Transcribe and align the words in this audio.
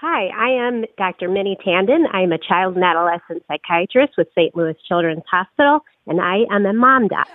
Hi, 0.00 0.28
I 0.28 0.50
am 0.50 0.84
Dr. 0.96 1.28
Mini 1.28 1.56
Tandon. 1.66 2.04
I'm 2.12 2.30
a 2.30 2.38
child 2.38 2.76
and 2.76 2.84
adolescent 2.84 3.42
psychiatrist 3.48 4.12
with 4.16 4.28
St. 4.32 4.54
Louis 4.54 4.76
Children's 4.86 5.24
Hospital, 5.28 5.80
and 6.06 6.20
I 6.20 6.44
am 6.52 6.66
a 6.66 6.72
mom 6.72 7.08
doc. 7.08 7.26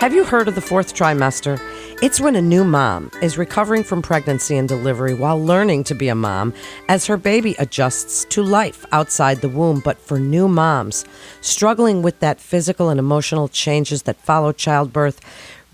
Have 0.00 0.12
you 0.12 0.24
heard 0.24 0.48
of 0.48 0.56
the 0.56 0.60
fourth 0.60 0.96
trimester? 0.96 1.60
It's 2.02 2.20
when 2.20 2.34
a 2.34 2.42
new 2.42 2.62
mom 2.64 3.10
is 3.22 3.38
recovering 3.38 3.82
from 3.84 4.02
pregnancy 4.02 4.56
and 4.56 4.68
delivery 4.68 5.14
while 5.14 5.40
learning 5.40 5.82
to 5.84 5.94
be 5.96 6.08
a 6.08 6.14
mom 6.14 6.54
as 6.88 7.06
her 7.06 7.16
baby 7.16 7.56
adjusts 7.58 8.24
to 8.26 8.42
life 8.42 8.84
outside 8.92 9.40
the 9.40 9.48
womb. 9.48 9.80
But 9.84 9.98
for 9.98 10.20
new 10.20 10.46
moms 10.46 11.04
struggling 11.40 12.02
with 12.02 12.20
that 12.20 12.40
physical 12.40 12.88
and 12.88 13.00
emotional 13.00 13.48
changes 13.48 14.04
that 14.04 14.16
follow 14.16 14.52
childbirth, 14.52 15.20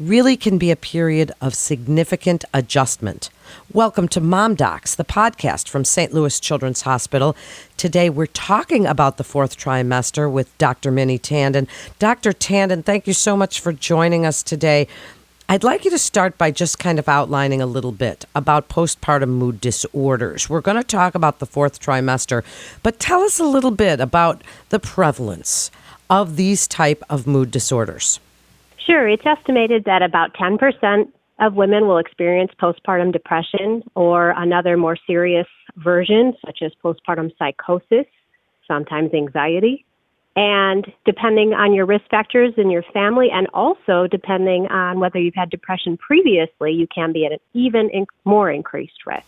really 0.09 0.37
can 0.37 0.59
be 0.59 0.71
a 0.71 0.77
period 0.77 1.33
of 1.41 1.55
significant 1.55 2.45
adjustment. 2.53 3.31
Welcome 3.73 4.07
to 4.09 4.21
Mom 4.21 4.55
Docs, 4.55 4.95
the 4.97 5.05
podcast 5.05 5.69
from 5.69 5.85
St. 5.85 6.13
Louis 6.13 6.39
Children's 6.39 6.83
Hospital. 6.83 7.35
Today 7.79 8.11
we're 8.11 8.27
talking 8.27 8.87
about 8.87 9.17
the 9.17 9.25
fourth 9.25 9.57
trimester 9.57 10.31
with 10.31 10.57
Dr. 10.59 10.91
Mini 10.91 11.19
Tandon. 11.19 11.67
Dr. 11.99 12.33
Tandon, 12.33 12.85
thank 12.85 13.07
you 13.07 13.15
so 13.15 13.35
much 13.35 13.61
for 13.61 13.73
joining 13.73 14.27
us 14.27 14.43
today. 14.43 14.89
I'd 15.49 15.65
like 15.65 15.85
you 15.85 15.91
to 15.91 15.99
start 15.99 16.37
by 16.37 16.51
just 16.51 16.79
kind 16.79 16.99
of 16.99 17.09
outlining 17.09 17.63
a 17.63 17.67
little 17.67 17.93
bit 17.93 18.27
about 18.35 18.69
postpartum 18.69 19.29
mood 19.29 19.61
disorders. 19.61 20.51
We're 20.51 20.61
going 20.61 20.77
to 20.77 20.85
talk 20.85 21.15
about 21.15 21.39
the 21.39 21.47
fourth 21.47 21.81
trimester, 21.81 22.45
but 22.83 22.99
tell 22.99 23.23
us 23.23 23.39
a 23.39 23.45
little 23.45 23.71
bit 23.71 24.01
about 24.01 24.43
the 24.69 24.79
prevalence 24.79 25.71
of 26.11 26.37
these 26.37 26.69
type 26.69 27.03
of 27.09 27.27
mood 27.27 27.51
disorders. 27.51 28.21
Sure. 28.87 29.09
It's 29.09 29.25
estimated 29.25 29.85
that 29.85 30.03
about 30.03 30.35
10% 30.35 31.09
of 31.41 31.55
women 31.55 31.87
will 31.89 31.99
experience 31.99 32.53
postpartum 32.61 33.13
depression 33.13 33.83
or 33.95 34.31
another 34.31 34.77
more 34.77 34.97
serious 35.07 35.47
version, 35.77 36.35
such 36.45 36.61
as 36.63 36.73
postpartum 36.83 37.31
psychosis, 37.39 38.07
sometimes 38.69 39.13
anxiety. 39.15 39.85
And 40.37 40.93
depending 41.05 41.55
on 41.55 41.73
your 41.75 41.87
risk 41.87 42.05
factors 42.11 42.53
in 42.57 42.71
your 42.71 42.83
family, 42.93 43.31
and 43.33 43.47
also 43.55 44.07
depending 44.09 44.67
on 44.67 45.01
whether 45.01 45.19
you've 45.19 45.35
had 45.35 45.49
depression 45.49 45.97
previously, 45.97 46.73
you 46.73 46.87
can 46.93 47.13
be 47.13 47.25
at 47.25 47.33
an 47.33 47.39
even 47.53 47.91
more 48.25 48.51
increased 48.51 49.07
risk. 49.07 49.27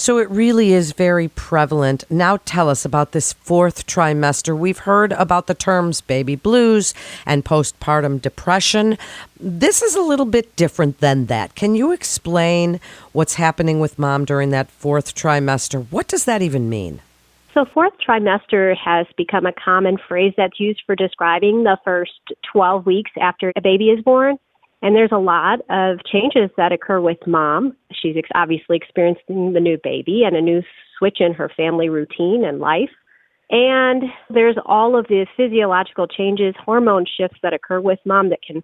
So 0.00 0.16
it 0.16 0.30
really 0.30 0.72
is 0.72 0.92
very 0.92 1.28
prevalent. 1.28 2.04
Now 2.08 2.38
tell 2.46 2.70
us 2.70 2.86
about 2.86 3.12
this 3.12 3.34
fourth 3.34 3.86
trimester. 3.86 4.56
We've 4.56 4.78
heard 4.78 5.12
about 5.12 5.46
the 5.46 5.52
terms 5.52 6.00
baby 6.00 6.36
blues 6.36 6.94
and 7.26 7.44
postpartum 7.44 8.22
depression. 8.22 8.96
This 9.38 9.82
is 9.82 9.94
a 9.94 10.00
little 10.00 10.24
bit 10.24 10.56
different 10.56 11.00
than 11.00 11.26
that. 11.26 11.54
Can 11.54 11.74
you 11.74 11.92
explain 11.92 12.80
what's 13.12 13.34
happening 13.34 13.78
with 13.78 13.98
mom 13.98 14.24
during 14.24 14.48
that 14.52 14.70
fourth 14.70 15.14
trimester? 15.14 15.84
What 15.90 16.08
does 16.08 16.24
that 16.24 16.40
even 16.40 16.70
mean? 16.70 17.02
So, 17.52 17.66
fourth 17.66 17.92
trimester 18.00 18.74
has 18.78 19.06
become 19.18 19.44
a 19.44 19.52
common 19.52 19.98
phrase 20.08 20.32
that's 20.34 20.58
used 20.58 20.80
for 20.86 20.96
describing 20.96 21.64
the 21.64 21.76
first 21.84 22.22
12 22.50 22.86
weeks 22.86 23.10
after 23.20 23.52
a 23.54 23.60
baby 23.60 23.90
is 23.90 24.02
born. 24.02 24.38
And 24.82 24.96
there's 24.96 25.12
a 25.12 25.18
lot 25.18 25.60
of 25.68 25.98
changes 26.10 26.50
that 26.56 26.72
occur 26.72 27.00
with 27.00 27.18
mom. 27.26 27.76
She's 27.92 28.16
ex- 28.16 28.30
obviously 28.34 28.76
experiencing 28.76 29.52
the 29.52 29.60
new 29.60 29.78
baby 29.82 30.22
and 30.24 30.36
a 30.36 30.40
new 30.40 30.62
switch 30.98 31.18
in 31.20 31.34
her 31.34 31.50
family 31.54 31.88
routine 31.88 32.44
and 32.44 32.60
life. 32.60 32.90
And 33.50 34.04
there's 34.30 34.56
all 34.64 34.96
of 34.96 35.08
the 35.08 35.26
physiological 35.36 36.06
changes, 36.06 36.54
hormone 36.64 37.04
shifts 37.04 37.38
that 37.42 37.52
occur 37.52 37.80
with 37.80 37.98
mom 38.06 38.30
that 38.30 38.42
can 38.42 38.62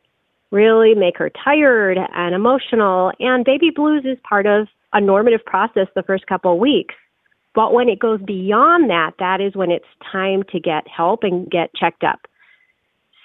really 0.50 0.94
make 0.94 1.18
her 1.18 1.30
tired 1.44 1.98
and 2.14 2.34
emotional. 2.34 3.12
And 3.18 3.44
baby 3.44 3.70
blues 3.74 4.04
is 4.04 4.16
part 4.26 4.46
of 4.46 4.68
a 4.92 5.00
normative 5.00 5.44
process 5.44 5.88
the 5.94 6.04
first 6.04 6.26
couple 6.26 6.52
of 6.52 6.58
weeks. 6.58 6.94
But 7.54 7.72
when 7.72 7.88
it 7.88 7.98
goes 7.98 8.20
beyond 8.22 8.88
that, 8.90 9.12
that 9.18 9.40
is 9.40 9.56
when 9.56 9.70
it's 9.70 9.86
time 10.12 10.44
to 10.52 10.60
get 10.60 10.86
help 10.86 11.24
and 11.24 11.50
get 11.50 11.74
checked 11.74 12.04
up. 12.04 12.20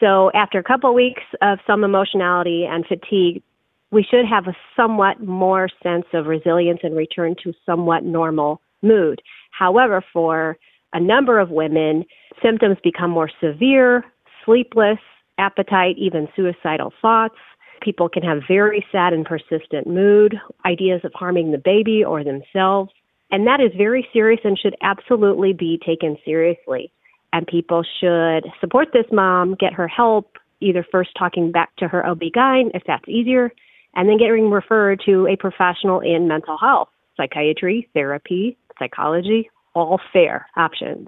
So 0.02 0.32
after 0.34 0.58
a 0.58 0.64
couple 0.64 0.90
of 0.90 0.96
weeks 0.96 1.22
of 1.42 1.60
some 1.68 1.84
emotionality 1.84 2.66
and 2.66 2.86
fatigue, 2.86 3.44
we 3.92 4.04
should 4.04 4.26
have 4.26 4.48
a 4.48 4.58
somewhat 4.76 5.22
more 5.22 5.70
sense 5.84 6.06
of 6.14 6.26
resilience 6.26 6.80
and 6.82 6.98
return 6.98 7.36
to 7.44 7.54
somewhat 7.66 8.04
normal 8.04 8.62
mood. 8.82 9.22
However, 9.52 10.04
for 10.12 10.58
a 10.94 11.00
number 11.00 11.40
of 11.40 11.52
women, 11.52 12.06
symptoms 12.42 12.78
become 12.84 13.12
more 13.12 13.30
severe, 13.40 14.04
sleepless, 14.44 14.98
appetite, 15.38 15.98
even 15.98 16.28
suicidal 16.36 16.92
thoughts. 17.02 17.36
People 17.82 18.10
can 18.10 18.24
have 18.24 18.40
very 18.48 18.84
sad 18.92 19.14
and 19.14 19.26
persistent 19.26 19.86
mood, 19.86 20.36
ideas 20.66 21.02
of 21.04 21.12
harming 21.14 21.52
the 21.52 21.58
baby 21.58 22.04
or 22.04 22.24
themselves. 22.24 22.92
And 23.30 23.46
that 23.46 23.62
is 23.62 23.72
very 23.78 24.08
serious 24.12 24.42
and 24.44 24.58
should 24.58 24.76
absolutely 24.82 25.54
be 25.54 25.80
taken 25.86 26.18
seriously 26.26 26.92
and 27.34 27.48
people 27.48 27.84
should 28.00 28.46
support 28.60 28.90
this 28.94 29.06
mom, 29.12 29.56
get 29.56 29.74
her 29.74 29.88
help, 29.88 30.38
either 30.60 30.86
first 30.92 31.12
talking 31.18 31.52
back 31.52 31.76
to 31.78 31.88
her 31.88 32.06
OB-GYN 32.06 32.72
if 32.74 32.84
that's 32.86 33.08
easier, 33.08 33.52
and 33.96 34.08
then 34.08 34.18
getting 34.18 34.50
referred 34.52 35.02
to 35.06 35.28
a 35.28 35.36
professional 35.36 36.00
in 36.00 36.28
mental 36.28 36.58
health, 36.58 36.90
psychiatry, 37.18 37.90
therapy, 37.94 38.58
psychology, 38.80 39.50
all 39.74 40.00
fair 40.14 40.48
options. 40.56 41.08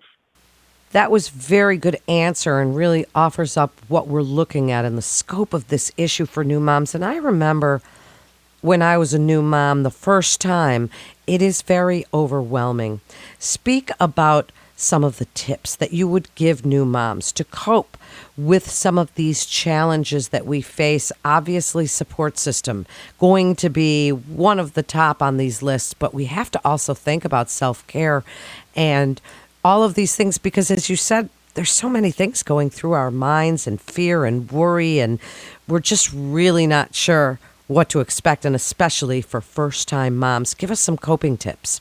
That 0.92 1.10
was 1.10 1.30
very 1.30 1.78
good 1.78 1.98
answer 2.08 2.60
and 2.60 2.76
really 2.76 3.06
offers 3.16 3.58
up 3.58 3.74
what 3.88 4.08
we're 4.08 4.22
looking 4.22 4.72
at 4.72 4.86
in 4.86 4.96
the 4.96 5.02
scope 5.02 5.54
of 5.54 5.68
this 5.70 5.92
issue 5.98 6.28
for 6.28 6.44
new 6.44 6.60
moms. 6.60 6.94
And 6.94 7.04
I 7.04 7.16
remember 7.16 7.82
when 8.62 8.82
I 8.82 8.98
was 8.98 9.14
a 9.14 9.20
new 9.20 9.42
mom 9.42 9.84
the 9.84 9.90
first 9.90 10.40
time, 10.40 10.90
it 11.26 11.42
is 11.42 11.64
very 11.64 12.06
overwhelming. 12.14 13.02
Speak 13.40 13.90
about 14.00 14.52
some 14.84 15.04
of 15.04 15.18
the 15.18 15.26
tips 15.34 15.76
that 15.78 15.94
you 15.94 16.08
would 16.08 16.34
give 16.36 16.66
new 16.66 16.86
moms 16.86 17.32
to 17.32 17.44
cope 17.44 17.98
with 18.38 18.70
some 18.70 18.98
of 18.98 19.14
these 19.16 19.46
challenges 19.46 20.30
that 20.30 20.46
we 20.46 20.62
face. 20.62 21.12
Obviously, 21.24 21.88
support 21.88 22.38
system 22.38 22.86
going 23.20 23.56
to 23.56 23.70
be 23.70 24.10
one 24.12 24.60
of 24.60 24.74
the 24.74 24.84
top 24.84 25.22
on 25.22 25.38
these 25.38 25.62
lists, 25.62 25.94
but 25.94 26.14
we 26.14 26.26
have 26.26 26.52
to 26.52 26.62
also 26.66 26.94
think 26.94 27.26
about 27.26 27.50
self 27.50 27.86
care 27.88 28.24
and 28.76 29.22
all 29.64 29.84
of 29.84 29.94
these 29.94 30.16
things 30.16 30.38
because, 30.38 30.70
as 30.70 30.90
you 30.90 30.96
said, 30.96 31.30
there's 31.54 31.72
so 31.72 31.88
many 31.88 32.12
things 32.12 32.44
going 32.44 32.70
through 32.70 32.94
our 32.94 33.12
minds 33.12 33.68
and 33.68 33.80
fear 33.80 34.26
and 34.26 34.52
worry, 34.52 35.00
and 35.00 35.20
we're 35.68 35.80
just 35.80 36.12
really 36.14 36.68
not 36.68 36.96
sure 36.96 37.40
what 37.68 37.90
to 37.90 38.00
expect, 38.00 38.46
and 38.46 38.56
especially 38.56 39.22
for 39.22 39.40
first 39.40 39.88
time 39.88 40.18
moms. 40.18 40.54
Give 40.54 40.72
us 40.72 40.80
some 40.80 40.98
coping 40.98 41.38
tips. 41.38 41.80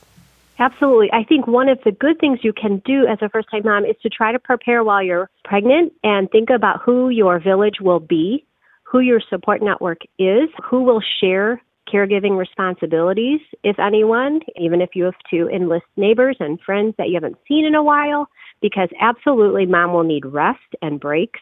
Absolutely. 0.59 1.09
I 1.11 1.23
think 1.23 1.47
one 1.47 1.67
of 1.67 1.79
the 1.83 1.91
good 1.91 2.19
things 2.19 2.39
you 2.43 2.53
can 2.53 2.81
do 2.85 3.07
as 3.07 3.17
a 3.21 3.29
first 3.29 3.47
time 3.49 3.63
mom 3.65 3.85
is 3.85 3.95
to 4.03 4.09
try 4.09 4.31
to 4.31 4.39
prepare 4.39 4.83
while 4.83 5.01
you're 5.01 5.29
pregnant 5.43 5.93
and 6.03 6.29
think 6.29 6.49
about 6.49 6.81
who 6.85 7.09
your 7.09 7.39
village 7.39 7.81
will 7.81 7.99
be, 7.99 8.45
who 8.83 8.99
your 8.99 9.19
support 9.29 9.61
network 9.63 9.99
is, 10.19 10.49
who 10.63 10.83
will 10.83 11.01
share 11.19 11.61
caregiving 11.91 12.37
responsibilities, 12.37 13.41
if 13.63 13.77
anyone, 13.79 14.39
even 14.55 14.79
if 14.81 14.91
you 14.93 15.03
have 15.03 15.13
to 15.29 15.49
enlist 15.49 15.85
neighbors 15.97 16.37
and 16.39 16.59
friends 16.61 16.93
that 16.97 17.09
you 17.09 17.15
haven't 17.15 17.37
seen 17.47 17.65
in 17.65 17.75
a 17.75 17.83
while, 17.83 18.27
because 18.61 18.89
absolutely 19.01 19.65
mom 19.65 19.91
will 19.91 20.03
need 20.03 20.25
rest 20.25 20.59
and 20.81 20.99
breaks 20.99 21.41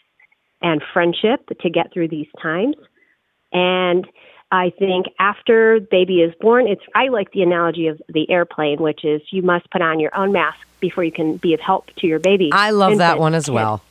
and 0.61 0.81
friendship 0.93 1.45
to 1.61 1.69
get 1.69 1.93
through 1.93 2.07
these 2.07 2.27
times. 2.41 2.75
And 3.51 4.07
I 4.51 4.71
think 4.77 5.07
after 5.17 5.79
baby 5.79 6.21
is 6.21 6.33
born, 6.41 6.67
it's 6.67 6.81
I 6.93 7.07
like 7.07 7.31
the 7.31 7.41
analogy 7.41 7.87
of 7.87 8.01
the 8.09 8.29
airplane, 8.29 8.79
which 8.79 9.05
is 9.05 9.21
you 9.31 9.41
must 9.41 9.69
put 9.71 9.81
on 9.81 9.99
your 9.99 10.15
own 10.15 10.33
mask 10.33 10.59
before 10.81 11.03
you 11.03 11.11
can 11.11 11.37
be 11.37 11.53
of 11.53 11.61
help 11.61 11.87
to 11.97 12.07
your 12.07 12.19
baby. 12.19 12.49
I 12.51 12.71
love 12.71 12.97
that 12.97 13.17
one 13.17 13.33
as 13.33 13.49
well. 13.49 13.81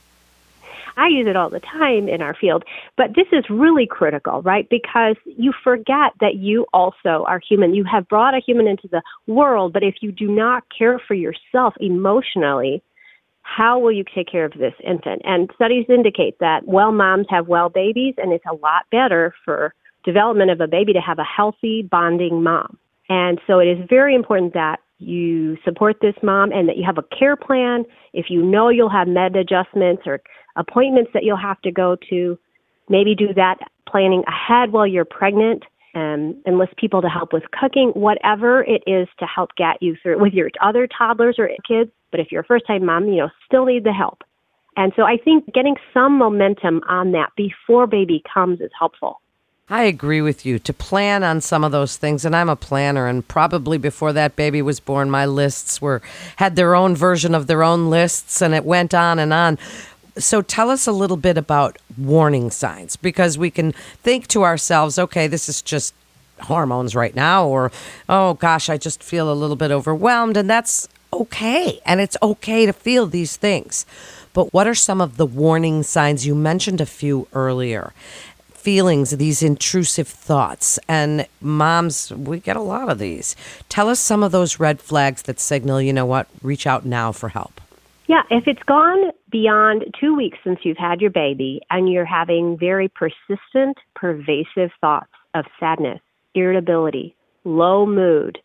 I 0.97 1.09
use 1.09 1.27
it 1.27 1.37
all 1.37 1.49
the 1.49 1.61
time 1.61 2.09
in 2.09 2.21
our 2.21 2.35
field, 2.35 2.65
but 2.97 3.15
this 3.15 3.29
is 3.33 3.49
really 3.49 3.87
critical, 3.87 4.43
right? 4.43 4.69
Because 4.69 5.17
you 5.25 5.53
forget 5.65 6.13
that 6.21 6.35
you 6.35 6.67
also 6.75 7.25
are 7.27 7.41
human. 7.41 7.75
You 7.75 7.85
have 7.85 8.07
brought 8.07 8.35
a 8.35 8.41
human 8.41 8.67
into 8.67 8.87
the 8.89 9.01
world, 9.27 9.73
but 9.73 9.83
if 9.83 9.97
you 10.03 10.13
do 10.13 10.29
not 10.29 10.65
care 10.77 10.99
for 10.99 11.15
yourself 11.15 11.75
emotionally, 11.81 12.83
how 13.43 13.79
will 13.79 13.93
you 13.93 14.05
take 14.15 14.29
care 14.29 14.45
of 14.45 14.53
this 14.53 14.75
infant? 14.85 15.23
And 15.25 15.51
studies 15.55 15.87
indicate 15.89 16.39
that 16.41 16.67
well 16.67 16.93
moms 16.93 17.27
have 17.31 17.49
well 17.49 17.71
babies, 17.71 18.15
and 18.19 18.33
it's 18.33 18.45
a 18.45 18.55
lot 18.55 18.85
better 18.91 19.35
for 19.45 19.73
development 20.05 20.51
of 20.51 20.61
a 20.61 20.67
baby 20.67 20.93
to 20.93 21.01
have 21.01 21.19
a 21.19 21.25
healthy 21.25 21.83
bonding 21.83 22.43
mom. 22.43 22.79
And 23.09 23.41
so 23.47 23.59
it 23.59 23.67
is 23.67 23.79
very 23.89 24.15
important 24.15 24.55
that 24.55 24.81
you 24.99 25.57
support 25.65 25.97
this 26.01 26.15
mom 26.23 26.53
and 26.53 26.69
that 26.69 26.77
you 26.77 26.85
have 26.85 26.99
a 26.99 27.17
care 27.17 27.37
plan. 27.37 27.85
If 28.13 28.27
you 28.29 28.43
know 28.43 28.69
you'll 28.69 28.91
have 28.91 29.09
med 29.09 29.35
adjustments 29.35 30.03
or 30.07 30.21
appointments 30.57 31.11
that 31.15 31.25
you'll 31.25 31.37
have 31.37 31.61
to 31.63 31.73
go 31.73 31.97
to, 32.11 32.39
maybe 32.89 33.15
do 33.15 33.33
that 33.35 33.59
planning 33.89 34.23
ahead 34.27 34.73
while 34.73 34.87
you're 34.87 35.05
pregnant 35.05 35.65
and 35.95 36.37
enlist 36.47 36.77
people 36.77 37.03
to 37.03 37.09
help 37.09 37.33
with 37.33 37.43
cooking, 37.59 37.91
whatever 37.95 38.63
it 38.63 38.83
is 38.87 39.09
to 39.19 39.27
help 39.27 39.51
get 39.57 39.83
you 39.83 39.97
through 40.03 40.21
with 40.21 40.33
your 40.33 40.51
other 40.63 40.87
toddlers 40.87 41.37
or 41.39 41.51
kids. 41.67 41.91
But 42.11 42.21
if 42.21 42.31
you're 42.31 42.43
a 42.43 42.45
first 42.45 42.67
time 42.67 42.85
mom, 42.85 43.09
you 43.09 43.17
know, 43.17 43.31
still 43.47 43.65
need 43.65 43.85
the 43.85 43.93
help. 43.93 44.23
And 44.77 44.93
so 44.95 45.03
I 45.03 45.17
think 45.17 45.53
getting 45.53 45.77
some 45.93 46.17
momentum 46.17 46.83
on 46.89 47.13
that 47.13 47.31
before 47.37 47.87
baby 47.87 48.23
comes 48.33 48.61
is 48.61 48.71
helpful. 48.79 49.21
I 49.73 49.85
agree 49.85 50.21
with 50.21 50.45
you 50.45 50.59
to 50.59 50.73
plan 50.73 51.23
on 51.23 51.41
some 51.41 51.63
of 51.63 51.71
those 51.71 51.97
things 51.97 52.25
and 52.25 52.35
I'm 52.35 52.49
a 52.49 52.57
planner 52.57 53.07
and 53.07 53.27
probably 53.27 53.79
before 53.79 54.13
that 54.13 54.35
baby 54.35 54.61
was 54.63 54.81
born 54.81 55.09
my 55.09 55.27
lists 55.27 55.81
were 55.81 56.03
had 56.37 56.57
their 56.57 56.75
own 56.75 56.97
version 56.97 57.37
of 57.37 57.47
their 57.47 57.63
own 57.63 57.89
lists 57.89 58.43
and 58.43 58.53
it 58.53 58.65
went 58.65 58.95
on 58.95 59.21
and 59.21 59.33
on. 59.33 59.59
So 60.19 60.43
tell 60.43 60.71
us 60.71 60.89
a 60.89 60.93
little 60.93 61.17
bit 61.17 61.39
about 61.39 61.79
warning 61.97 62.51
signs 62.51 62.97
because 62.97 63.39
we 63.39 63.49
can 63.49 63.71
think 64.03 64.27
to 64.29 64.43
ourselves, 64.43 64.99
okay, 64.99 65.29
this 65.29 65.49
is 65.49 65.63
just 65.63 65.95
hormones 66.41 66.97
right 66.97 67.15
now 67.15 67.47
or 67.47 67.71
oh 68.09 68.35
gosh, 68.35 68.69
I 68.69 68.77
just 68.77 69.05
feel 69.05 69.33
a 69.33 69.35
little 69.35 69.55
bit 69.55 69.71
overwhelmed 69.71 70.37
and 70.37 70.51
that's 70.51 70.89
okay 71.13 71.79
and 71.87 72.01
it's 72.01 72.17
okay 72.21 72.67
to 72.67 72.73
feel 72.73 73.07
these 73.07 73.37
things. 73.37 73.87
But 74.33 74.53
what 74.53 74.67
are 74.67 74.75
some 74.75 75.01
of 75.01 75.17
the 75.17 75.27
warning 75.27 75.85
signs 75.85 76.27
you 76.27 76.35
mentioned 76.35 76.81
a 76.81 76.87
few 76.87 77.29
earlier? 77.33 77.93
Feelings, 78.61 79.11
these 79.11 79.43
intrusive 79.43 80.07
thoughts. 80.07 80.79
And 80.89 81.27
moms, 81.41 82.13
we 82.13 82.41
get 82.41 82.57
a 82.57 82.61
lot 82.61 82.89
of 82.89 82.99
these. 82.99 83.35
Tell 83.69 83.89
us 83.89 83.99
some 83.99 84.23
of 84.23 84.33
those 84.33 84.61
red 84.61 84.81
flags 84.81 85.23
that 85.23 85.41
signal, 85.41 85.81
you 85.81 85.93
know 85.93 86.07
what, 86.07 86.29
reach 86.43 86.67
out 86.67 86.85
now 86.85 87.13
for 87.13 87.31
help. 87.31 87.61
Yeah, 88.07 88.23
if 88.31 88.49
it's 88.49 88.63
gone 88.65 89.13
beyond 89.31 89.85
two 89.99 90.17
weeks 90.17 90.39
since 90.43 90.59
you've 90.65 90.77
had 90.77 91.01
your 91.01 91.11
baby 91.11 91.61
and 91.71 91.91
you're 91.91 92.05
having 92.05 92.59
very 92.59 92.89
persistent, 92.89 93.79
pervasive 93.95 94.71
thoughts 94.81 95.13
of 95.35 95.45
sadness, 95.61 96.01
irritability, 96.35 97.15
low 97.45 97.87
mood 97.87 98.39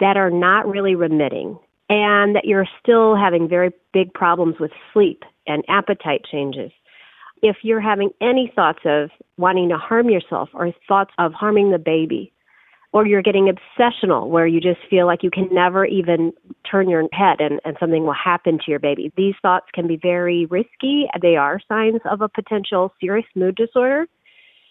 that 0.00 0.16
are 0.16 0.30
not 0.30 0.68
really 0.68 0.94
remitting, 0.96 1.58
and 1.88 2.34
that 2.34 2.46
you're 2.46 2.66
still 2.82 3.14
having 3.14 3.48
very 3.48 3.70
big 3.92 4.12
problems 4.12 4.56
with 4.58 4.72
sleep 4.92 5.22
and 5.46 5.64
appetite 5.68 6.22
changes, 6.30 6.72
if 7.42 7.56
you're 7.62 7.80
having 7.80 8.10
any 8.20 8.52
thoughts 8.54 8.80
of 8.84 9.10
wanting 9.36 9.68
to 9.68 9.76
harm 9.76 10.10
yourself 10.10 10.48
or 10.54 10.72
thoughts 10.88 11.12
of 11.18 11.32
harming 11.32 11.70
the 11.70 11.78
baby, 11.78 12.32
or 12.92 13.06
you're 13.06 13.22
getting 13.22 13.52
obsessional 13.52 14.28
where 14.28 14.46
you 14.46 14.60
just 14.60 14.80
feel 14.88 15.06
like 15.06 15.22
you 15.22 15.30
can 15.30 15.48
never 15.52 15.84
even 15.84 16.32
turn 16.70 16.88
your 16.88 17.06
head 17.12 17.40
and, 17.40 17.60
and 17.64 17.76
something 17.78 18.04
will 18.04 18.14
happen 18.14 18.58
to 18.58 18.70
your 18.70 18.80
baby. 18.80 19.12
These 19.16 19.34
thoughts 19.42 19.66
can 19.74 19.86
be 19.86 19.96
very 19.96 20.46
risky. 20.46 21.06
They 21.20 21.36
are 21.36 21.60
signs 21.68 22.00
of 22.10 22.22
a 22.22 22.28
potential 22.28 22.94
serious 22.98 23.26
mood 23.34 23.56
disorder, 23.56 24.06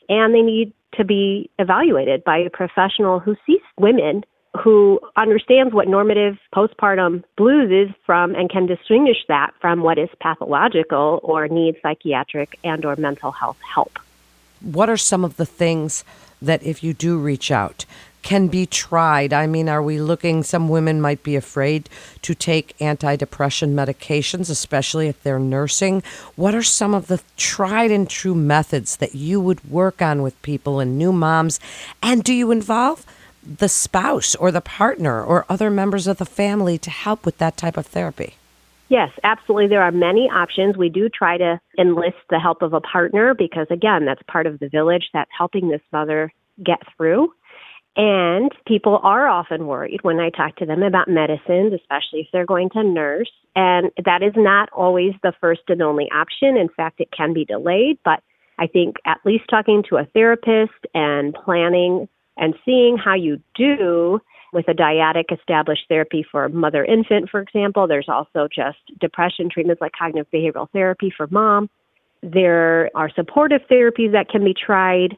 and 0.09 0.33
they 0.33 0.41
need 0.41 0.73
to 0.95 1.05
be 1.05 1.51
evaluated 1.59 2.23
by 2.23 2.37
a 2.37 2.49
professional 2.49 3.19
who 3.19 3.35
sees 3.45 3.61
women 3.77 4.23
who 4.63 4.99
understands 5.15 5.73
what 5.73 5.87
normative 5.87 6.37
postpartum 6.53 7.23
blues 7.37 7.71
is 7.71 7.93
from 8.05 8.35
and 8.35 8.49
can 8.49 8.65
distinguish 8.65 9.17
that 9.27 9.51
from 9.59 9.81
what 9.81 9.97
is 9.97 10.09
pathological 10.19 11.19
or 11.23 11.47
needs 11.47 11.77
psychiatric 11.81 12.57
and 12.63 12.85
or 12.85 12.95
mental 12.95 13.31
health 13.31 13.57
help. 13.61 13.99
What 14.61 14.89
are 14.89 14.97
some 14.97 15.23
of 15.23 15.37
the 15.37 15.45
things 15.45 16.03
that 16.41 16.63
if 16.63 16.83
you 16.83 16.93
do 16.93 17.17
reach 17.17 17.51
out 17.51 17.85
can 18.21 18.47
be 18.47 18.65
tried? 18.65 19.33
I 19.33 19.45
mean, 19.45 19.69
are 19.69 19.83
we 19.83 19.99
looking 19.99 20.41
some 20.41 20.67
women 20.67 20.99
might 20.99 21.21
be 21.21 21.35
afraid 21.35 21.89
to 22.23 22.33
take 22.33 22.75
antidepressant 22.79 23.73
medications, 23.73 24.49
especially 24.49 25.07
if 25.07 25.21
they're 25.21 25.37
nursing. 25.37 26.01
What 26.35 26.55
are 26.55 26.63
some 26.63 26.95
of 26.95 27.05
the 27.05 27.21
tried 27.37 27.91
and 27.91 28.09
true 28.09 28.33
methods 28.33 28.97
that 28.97 29.13
you 29.13 29.39
would 29.39 29.63
work 29.69 30.01
on 30.01 30.23
with 30.23 30.41
people 30.41 30.79
and 30.79 30.97
new 30.97 31.13
moms? 31.13 31.59
And 32.01 32.23
do 32.23 32.33
you 32.33 32.49
involve 32.49 33.05
the 33.45 33.69
spouse 33.69 34.35
or 34.35 34.51
the 34.51 34.61
partner 34.61 35.23
or 35.23 35.45
other 35.49 35.69
members 35.69 36.07
of 36.07 36.17
the 36.17 36.25
family 36.25 36.77
to 36.79 36.89
help 36.89 37.25
with 37.25 37.37
that 37.37 37.57
type 37.57 37.77
of 37.77 37.85
therapy? 37.85 38.35
Yes, 38.87 39.09
absolutely. 39.23 39.67
There 39.67 39.81
are 39.81 39.91
many 39.91 40.29
options. 40.29 40.77
We 40.77 40.89
do 40.89 41.09
try 41.09 41.37
to 41.37 41.59
enlist 41.77 42.17
the 42.29 42.39
help 42.39 42.61
of 42.61 42.73
a 42.73 42.81
partner 42.81 43.33
because, 43.33 43.67
again, 43.71 44.05
that's 44.05 44.21
part 44.27 44.45
of 44.45 44.59
the 44.59 44.69
village 44.69 45.09
that's 45.13 45.31
helping 45.35 45.69
this 45.69 45.81
mother 45.91 46.31
get 46.63 46.79
through. 46.95 47.33
And 47.97 48.51
people 48.67 48.99
are 49.01 49.27
often 49.27 49.67
worried 49.67 49.99
when 50.03 50.19
I 50.19 50.29
talk 50.29 50.57
to 50.57 50.65
them 50.65 50.83
about 50.83 51.07
medicines, 51.07 51.73
especially 51.73 52.21
if 52.21 52.27
they're 52.31 52.45
going 52.45 52.69
to 52.71 52.83
nurse. 52.83 53.31
And 53.55 53.89
that 54.03 54.21
is 54.21 54.33
not 54.35 54.69
always 54.73 55.13
the 55.23 55.33
first 55.39 55.61
and 55.69 55.81
only 55.81 56.09
option. 56.11 56.57
In 56.57 56.67
fact, 56.69 56.99
it 56.99 57.09
can 57.15 57.33
be 57.33 57.45
delayed. 57.45 57.97
But 58.03 58.21
I 58.59 58.67
think 58.67 58.97
at 59.05 59.19
least 59.25 59.45
talking 59.49 59.83
to 59.89 59.97
a 59.97 60.05
therapist 60.13 60.73
and 60.93 61.33
planning 61.33 62.07
and 62.37 62.53
seeing 62.65 62.97
how 62.97 63.15
you 63.15 63.41
do 63.55 64.19
with 64.53 64.67
a 64.69 64.73
dyadic 64.73 65.37
established 65.37 65.83
therapy 65.89 66.25
for 66.31 66.47
mother 66.49 66.83
infant, 66.83 67.29
for 67.29 67.41
example. 67.41 67.87
There's 67.87 68.09
also 68.09 68.47
just 68.53 68.77
depression 68.99 69.49
treatments 69.49 69.81
like 69.81 69.91
cognitive 69.91 70.31
behavioral 70.33 70.69
therapy 70.71 71.13
for 71.15 71.27
mom. 71.27 71.69
There 72.23 72.89
are 72.95 73.09
supportive 73.13 73.61
therapies 73.69 74.13
that 74.13 74.29
can 74.29 74.43
be 74.43 74.53
tried, 74.53 75.17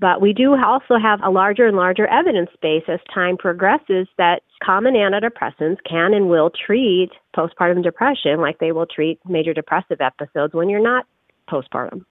but 0.00 0.20
we 0.20 0.32
do 0.32 0.56
also 0.56 0.96
have 0.96 1.20
a 1.22 1.30
larger 1.30 1.66
and 1.66 1.76
larger 1.76 2.06
evidence 2.06 2.50
base 2.62 2.84
as 2.88 2.98
time 3.12 3.36
progresses 3.36 4.08
that 4.16 4.42
common 4.64 4.94
antidepressants 4.94 5.76
can 5.88 6.14
and 6.14 6.28
will 6.28 6.50
treat 6.50 7.10
postpartum 7.36 7.82
depression 7.82 8.40
like 8.40 8.58
they 8.58 8.72
will 8.72 8.86
treat 8.86 9.20
major 9.28 9.52
depressive 9.52 10.00
episodes 10.00 10.54
when 10.54 10.68
you're 10.68 10.82
not 10.82 11.06
postpartum. 11.48 12.04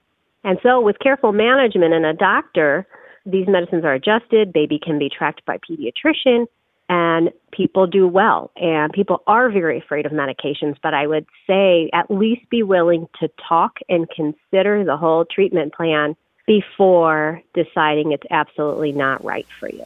And 0.43 0.59
so, 0.61 0.79
with 0.79 0.99
careful 0.99 1.33
management 1.33 1.93
and 1.93 2.05
a 2.05 2.13
doctor, 2.13 2.87
these 3.27 3.47
medicines 3.47 3.83
are 3.83 3.93
adjusted, 3.93 4.53
baby 4.53 4.79
can 4.79 4.97
be 4.97 5.09
tracked 5.09 5.45
by 5.45 5.57
pediatrician, 5.57 6.47
and 6.89 7.31
people 7.51 7.85
do 7.85 8.07
well. 8.07 8.51
And 8.55 8.93
people 8.93 9.21
are 9.27 9.49
very 9.51 9.77
afraid 9.77 10.05
of 10.05 10.13
medications, 10.13 10.77
but 10.81 10.93
I 10.93 11.05
would 11.05 11.25
say 11.45 11.89
at 11.93 12.09
least 12.09 12.49
be 12.49 12.63
willing 12.63 13.07
to 13.19 13.29
talk 13.47 13.79
and 13.89 14.09
consider 14.09 14.85
the 14.85 14.95
whole 14.95 15.25
treatment 15.25 15.73
plan 15.73 16.15
before 16.45 17.41
deciding 17.53 18.13
it's 18.13 18.25
absolutely 18.31 18.93
not 18.93 19.23
right 19.23 19.47
for 19.59 19.69
you. 19.69 19.85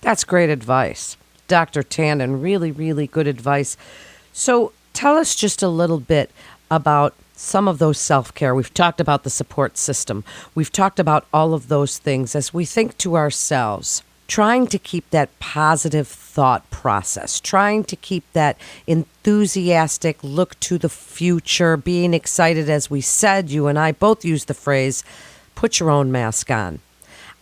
That's 0.00 0.22
great 0.22 0.48
advice. 0.48 1.16
Dr. 1.48 1.82
Tandon, 1.82 2.40
really, 2.40 2.70
really 2.70 3.08
good 3.08 3.26
advice. 3.26 3.76
So 4.32 4.72
tell 4.92 5.16
us 5.16 5.34
just 5.34 5.62
a 5.62 5.68
little 5.68 5.98
bit 5.98 6.30
about 6.70 7.14
some 7.36 7.68
of 7.68 7.78
those 7.78 7.98
self 7.98 8.34
care. 8.34 8.54
We've 8.54 8.72
talked 8.74 9.00
about 9.00 9.22
the 9.22 9.30
support 9.30 9.76
system. 9.76 10.24
We've 10.54 10.72
talked 10.72 10.98
about 10.98 11.26
all 11.32 11.54
of 11.54 11.68
those 11.68 11.98
things 11.98 12.34
as 12.34 12.52
we 12.52 12.64
think 12.64 12.98
to 12.98 13.16
ourselves, 13.16 14.02
trying 14.26 14.66
to 14.68 14.78
keep 14.78 15.08
that 15.10 15.38
positive 15.38 16.08
thought 16.08 16.68
process, 16.70 17.38
trying 17.38 17.84
to 17.84 17.96
keep 17.96 18.24
that 18.32 18.56
enthusiastic 18.86 20.18
look 20.24 20.58
to 20.60 20.78
the 20.78 20.88
future, 20.88 21.76
being 21.76 22.14
excited. 22.14 22.68
As 22.68 22.90
we 22.90 23.00
said, 23.02 23.50
you 23.50 23.66
and 23.68 23.78
I 23.78 23.92
both 23.92 24.24
used 24.24 24.48
the 24.48 24.54
phrase, 24.54 25.04
put 25.54 25.78
your 25.78 25.90
own 25.90 26.10
mask 26.10 26.50
on. 26.50 26.80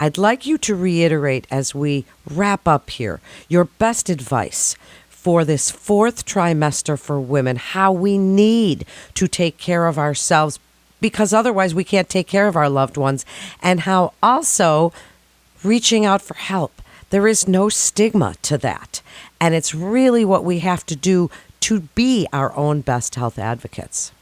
I'd 0.01 0.19
like 0.19 0.45
you 0.45 0.59
to 0.59 0.75
reiterate 0.75 1.47
as 1.51 1.75
we 1.75 2.05
wrap 2.29 2.67
up 2.67 2.91
here 2.91 3.21
your 3.49 3.65
best 3.65 4.11
advice 4.11 4.77
for 5.25 5.43
this 5.43 5.71
fourth 5.71 6.27
trimester 6.27 6.99
for 6.99 7.19
women, 7.19 7.57
how 7.57 7.91
we 7.91 8.19
need 8.19 8.85
to 9.15 9.27
take 9.27 9.57
care 9.57 9.87
of 9.87 9.99
ourselves 9.99 10.61
because 11.01 11.33
otherwise 11.33 11.75
we 11.75 11.83
can't 11.83 12.11
take 12.11 12.27
care 12.27 12.47
of 12.47 12.57
our 12.57 12.69
loved 12.69 12.99
ones, 12.99 13.25
and 13.63 13.81
how 13.81 14.13
also 14.23 14.93
reaching 15.63 16.05
out 16.05 16.21
for 16.21 16.35
help. 16.35 16.83
There 17.09 17.27
is 17.27 17.49
no 17.49 17.71
stigma 17.71 18.35
to 18.43 18.59
that. 18.59 19.01
And 19.41 19.55
it's 19.55 19.75
really 19.75 20.27
what 20.27 20.45
we 20.45 20.59
have 20.59 20.85
to 20.87 20.97
do 20.97 21.31
to 21.61 21.81
be 21.81 22.27
our 22.33 22.55
own 22.55 22.83
best 22.83 23.15
health 23.15 23.39
advocates. 23.39 24.13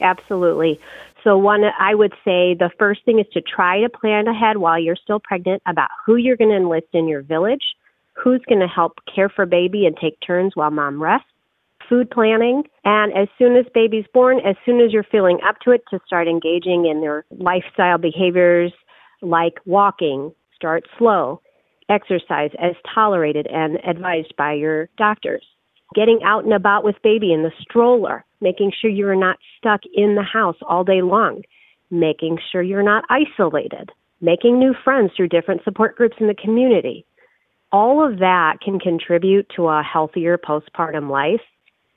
Absolutely. 0.00 0.78
So, 1.24 1.38
one, 1.38 1.64
I 1.78 1.94
would 1.94 2.12
say 2.24 2.54
the 2.54 2.70
first 2.78 3.04
thing 3.04 3.18
is 3.18 3.26
to 3.32 3.40
try 3.40 3.80
to 3.80 3.88
plan 3.88 4.26
ahead 4.26 4.58
while 4.58 4.78
you're 4.78 4.96
still 4.96 5.20
pregnant 5.20 5.62
about 5.66 5.90
who 6.04 6.16
you're 6.16 6.36
going 6.36 6.50
to 6.50 6.56
enlist 6.56 6.88
in 6.92 7.08
your 7.08 7.22
village 7.22 7.74
who's 8.22 8.42
going 8.48 8.60
to 8.60 8.66
help 8.66 8.98
care 9.12 9.28
for 9.28 9.46
baby 9.46 9.86
and 9.86 9.96
take 9.96 10.18
turns 10.24 10.52
while 10.54 10.70
mom 10.70 11.02
rests, 11.02 11.26
food 11.88 12.10
planning, 12.10 12.62
and 12.84 13.12
as 13.16 13.28
soon 13.38 13.56
as 13.56 13.64
baby's 13.74 14.04
born, 14.12 14.38
as 14.40 14.56
soon 14.64 14.80
as 14.80 14.92
you're 14.92 15.04
feeling 15.04 15.38
up 15.46 15.56
to 15.64 15.70
it, 15.70 15.82
to 15.90 15.98
start 16.06 16.28
engaging 16.28 16.86
in 16.86 17.00
their 17.00 17.24
lifestyle 17.38 17.98
behaviors 17.98 18.72
like 19.22 19.54
walking, 19.66 20.32
start 20.54 20.84
slow, 20.98 21.40
exercise 21.88 22.50
as 22.60 22.74
tolerated 22.94 23.46
and 23.48 23.78
advised 23.84 24.34
by 24.36 24.52
your 24.52 24.88
doctors. 24.96 25.44
Getting 25.94 26.20
out 26.24 26.44
and 26.44 26.52
about 26.52 26.84
with 26.84 26.94
baby 27.02 27.32
in 27.32 27.42
the 27.42 27.50
stroller, 27.60 28.24
making 28.40 28.72
sure 28.80 28.90
you're 28.90 29.16
not 29.16 29.38
stuck 29.58 29.80
in 29.92 30.14
the 30.14 30.22
house 30.22 30.56
all 30.68 30.84
day 30.84 31.02
long, 31.02 31.42
making 31.90 32.38
sure 32.52 32.62
you're 32.62 32.82
not 32.84 33.04
isolated, 33.10 33.90
making 34.20 34.58
new 34.58 34.72
friends 34.84 35.10
through 35.16 35.28
different 35.28 35.64
support 35.64 35.96
groups 35.96 36.16
in 36.20 36.28
the 36.28 36.34
community, 36.34 37.04
all 37.72 38.06
of 38.06 38.18
that 38.18 38.60
can 38.62 38.78
contribute 38.78 39.48
to 39.56 39.68
a 39.68 39.82
healthier 39.82 40.38
postpartum 40.38 41.10
life 41.10 41.42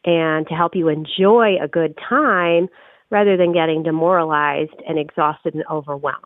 and 0.05 0.47
to 0.47 0.53
help 0.53 0.75
you 0.75 0.89
enjoy 0.89 1.55
a 1.61 1.67
good 1.67 1.97
time 2.09 2.67
rather 3.09 3.37
than 3.37 3.53
getting 3.53 3.83
demoralized 3.83 4.73
and 4.87 4.99
exhausted 4.99 5.53
and 5.53 5.63
overwhelmed. 5.69 6.25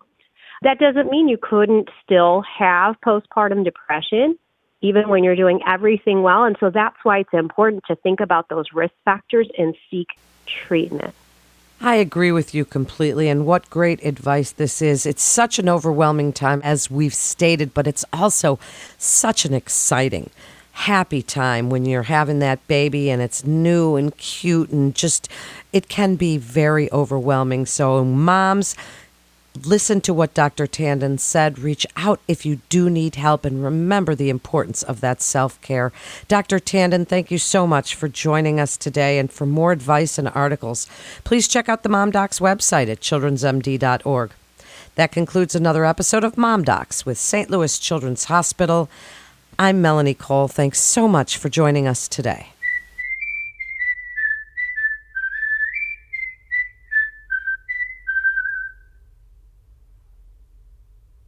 That 0.63 0.79
doesn't 0.79 1.11
mean 1.11 1.27
you 1.27 1.37
couldn't 1.41 1.89
still 2.03 2.43
have 2.57 2.95
postpartum 3.05 3.63
depression 3.63 4.37
even 4.81 5.09
when 5.09 5.23
you're 5.23 5.35
doing 5.35 5.59
everything 5.67 6.21
well. 6.21 6.43
And 6.43 6.55
so 6.59 6.69
that's 6.69 6.97
why 7.03 7.19
it's 7.19 7.33
important 7.33 7.83
to 7.87 7.95
think 7.95 8.19
about 8.19 8.49
those 8.49 8.65
risk 8.73 8.93
factors 9.05 9.49
and 9.57 9.75
seek 9.89 10.07
treatment. 10.45 11.13
I 11.79 11.95
agree 11.95 12.31
with 12.31 12.55
you 12.55 12.65
completely. 12.65 13.29
And 13.29 13.45
what 13.45 13.69
great 13.69 14.03
advice 14.03 14.51
this 14.51 14.81
is. 14.81 15.05
It's 15.05 15.21
such 15.21 15.59
an 15.59 15.69
overwhelming 15.69 16.33
time, 16.33 16.61
as 16.63 16.89
we've 16.89 17.13
stated, 17.13 17.73
but 17.73 17.87
it's 17.87 18.05
also 18.11 18.59
such 18.97 19.45
an 19.45 19.53
exciting, 19.53 20.29
happy 20.71 21.21
time 21.21 21.69
when 21.69 21.85
you're 21.85 22.03
having 22.03 22.39
that 22.39 22.65
baby 22.67 23.09
and 23.09 23.21
it's 23.21 23.45
new 23.45 23.95
and 23.95 24.15
cute 24.17 24.69
and 24.69 24.95
just, 24.95 25.29
it 25.71 25.87
can 25.87 26.15
be 26.15 26.37
very 26.37 26.91
overwhelming. 26.91 27.65
So, 27.65 28.03
moms, 28.03 28.75
listen 29.65 30.01
to 30.01 30.13
what 30.13 30.33
Dr. 30.33 30.67
Tandon 30.67 31.19
said. 31.19 31.59
Reach 31.59 31.85
out 31.95 32.19
if 32.27 32.45
you 32.45 32.61
do 32.69 32.89
need 32.89 33.15
help 33.15 33.45
and 33.45 33.63
remember 33.63 34.15
the 34.15 34.29
importance 34.29 34.83
of 34.83 35.01
that 35.01 35.21
self 35.21 35.59
care. 35.61 35.91
Dr. 36.27 36.59
Tandon, 36.59 37.07
thank 37.07 37.31
you 37.31 37.37
so 37.37 37.65
much 37.65 37.95
for 37.95 38.07
joining 38.07 38.59
us 38.59 38.77
today. 38.77 39.17
And 39.17 39.31
for 39.31 39.45
more 39.45 39.71
advice 39.71 40.17
and 40.17 40.27
articles, 40.29 40.87
please 41.23 41.47
check 41.47 41.67
out 41.69 41.83
the 41.83 41.89
Mom 41.89 42.11
Docs 42.11 42.39
website 42.39 42.89
at 42.89 42.99
childrensmd.org. 42.99 44.31
That 44.95 45.11
concludes 45.11 45.55
another 45.55 45.85
episode 45.85 46.23
of 46.23 46.37
Mom 46.37 46.63
Docs 46.63 47.05
with 47.05 47.17
St. 47.17 47.49
Louis 47.49 47.77
Children's 47.77 48.25
Hospital. 48.25 48.89
I'm 49.59 49.81
Melanie 49.81 50.13
Cole. 50.13 50.47
Thanks 50.47 50.79
so 50.79 51.07
much 51.07 51.37
for 51.37 51.49
joining 51.49 51.87
us 51.87 52.07
today. 52.07 52.53